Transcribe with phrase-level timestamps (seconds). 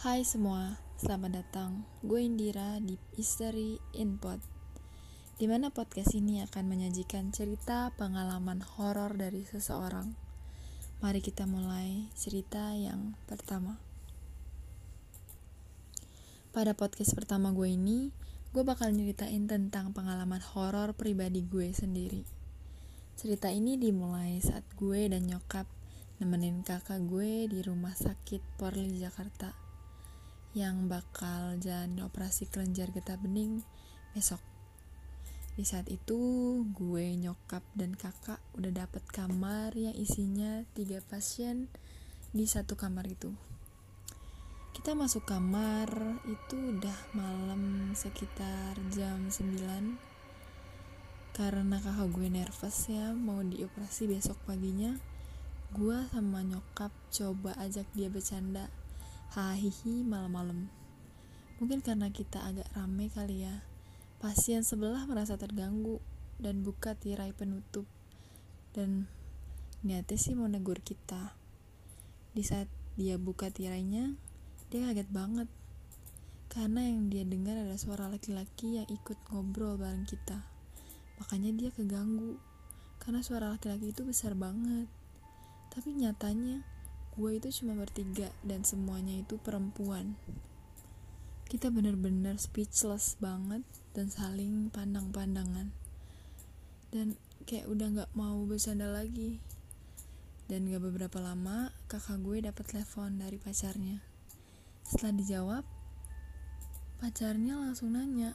[0.00, 1.84] Hai semua, selamat datang.
[2.00, 4.40] Gue Indira di History Input.
[5.36, 10.16] Di mana podcast ini akan menyajikan cerita pengalaman horor dari seseorang.
[11.04, 13.76] Mari kita mulai cerita yang pertama.
[16.56, 18.08] Pada podcast pertama gue ini,
[18.56, 22.24] gue bakal nyeritain tentang pengalaman horor pribadi gue sendiri.
[23.20, 25.68] Cerita ini dimulai saat gue dan nyokap
[26.24, 29.68] nemenin kakak gue di rumah sakit Porli Jakarta
[30.56, 33.62] yang bakal jalan operasi kelenjar getah bening
[34.12, 34.42] besok.
[35.54, 36.18] Di saat itu,
[36.72, 41.68] gue, nyokap, dan kakak udah dapet kamar yang isinya tiga pasien
[42.32, 43.30] di satu kamar itu.
[44.70, 45.90] Kita masuk kamar
[46.24, 50.10] itu udah malam sekitar jam 9
[51.30, 54.98] karena kakak gue nervous ya mau dioperasi besok paginya
[55.70, 58.66] gue sama nyokap coba ajak dia bercanda
[59.30, 60.66] hahihi malam-malam.
[61.62, 63.62] Mungkin karena kita agak rame kali ya.
[64.18, 66.02] Pasien sebelah merasa terganggu
[66.42, 67.86] dan buka tirai penutup.
[68.74, 69.06] Dan
[69.86, 71.38] niatnya sih mau negur kita.
[72.34, 72.66] Di saat
[72.98, 74.18] dia buka tirainya,
[74.66, 75.46] dia kaget banget.
[76.50, 80.42] Karena yang dia dengar ada suara laki-laki yang ikut ngobrol bareng kita.
[81.22, 82.34] Makanya dia keganggu.
[82.98, 84.90] Karena suara laki-laki itu besar banget.
[85.70, 86.66] Tapi nyatanya
[87.20, 90.16] gue itu cuma bertiga dan semuanya itu perempuan.
[91.44, 93.60] Kita bener-bener speechless banget
[93.92, 95.68] dan saling pandang-pandangan.
[96.88, 99.36] Dan kayak udah gak mau bercanda lagi.
[100.48, 104.00] Dan gak beberapa lama kakak gue dapat telepon dari pacarnya.
[104.88, 105.64] Setelah dijawab
[107.04, 108.32] pacarnya langsung nanya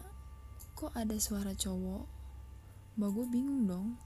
[0.77, 2.05] kok ada suara cowok?
[3.01, 3.97] Mbak gue bingung dong.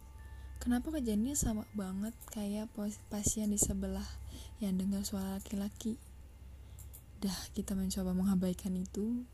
[0.64, 2.72] Kenapa kejadiannya sama banget kayak
[3.08, 4.06] pasien di sebelah
[4.60, 5.96] yang dengar suara laki-laki.
[7.20, 9.28] Dah kita mencoba mengabaikan itu,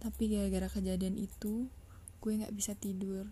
[0.00, 1.68] tapi gara-gara kejadian itu,
[2.24, 3.28] gue gak bisa tidur.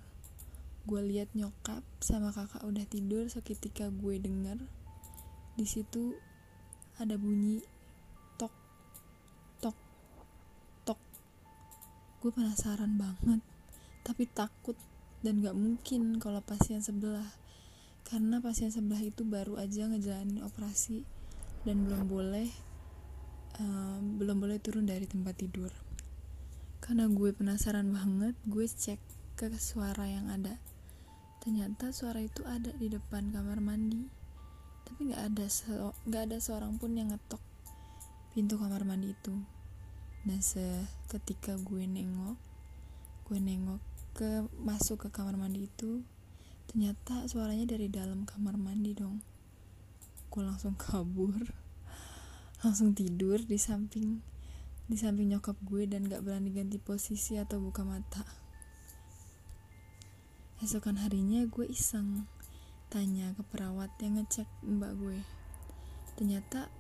[0.85, 4.57] Gue lihat nyokap sama kakak udah tidur seketika gue dengar
[5.61, 6.17] di situ
[6.97, 7.61] ada bunyi
[8.41, 8.55] tok
[9.61, 9.77] tok
[10.89, 11.01] tok.
[12.25, 13.41] Gue penasaran banget,
[14.05, 14.77] tapi takut
[15.21, 17.29] dan gak mungkin kalau pasien sebelah
[18.11, 21.07] karena pasien sebelah itu baru aja ngejalanin operasi
[21.63, 22.51] dan belum boleh
[23.63, 25.71] uh, belum boleh turun dari tempat tidur.
[26.83, 28.99] Karena gue penasaran banget gue cek
[29.39, 30.59] ke suara yang ada.
[31.39, 34.03] Ternyata suara itu ada di depan kamar mandi
[34.91, 35.47] tapi nggak ada
[36.11, 37.39] nggak ada seorang pun yang ngetok
[38.35, 39.39] pintu kamar mandi itu.
[40.27, 42.35] Dan seketika gue nengok
[43.31, 43.79] gue nengok
[44.19, 46.03] ke masuk ke kamar mandi itu
[46.71, 49.19] ternyata suaranya dari dalam kamar mandi dong.
[50.31, 51.51] Gue langsung kabur.
[52.63, 54.23] Langsung tidur di samping
[54.87, 58.23] di samping nyokap gue dan gak berani ganti posisi atau buka mata.
[60.63, 62.31] Esokan harinya gue iseng
[62.87, 65.19] tanya ke perawat yang ngecek mbak gue.
[66.15, 66.71] Ternyata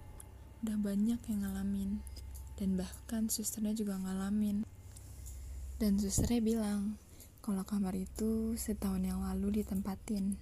[0.63, 1.99] udah banyak yang ngalamin
[2.55, 4.63] dan bahkan susternya juga ngalamin.
[5.83, 6.95] Dan susternya bilang
[7.41, 10.37] kalau kamar itu setahun yang lalu ditempatin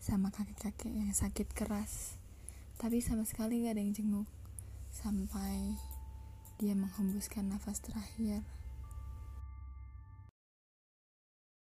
[0.00, 2.16] sama kakek-kakek yang sakit keras.
[2.80, 4.28] Tapi sama sekali gak ada yang jenguk.
[4.88, 5.76] Sampai
[6.56, 8.40] dia menghembuskan nafas terakhir